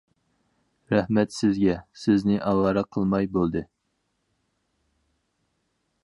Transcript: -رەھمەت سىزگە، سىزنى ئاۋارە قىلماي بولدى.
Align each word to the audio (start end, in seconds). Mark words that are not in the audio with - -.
-رەھمەت 0.91 1.33
سىزگە، 1.33 1.75
سىزنى 2.03 2.39
ئاۋارە 2.51 2.83
قىلماي 2.97 3.29
بولدى. 3.35 3.63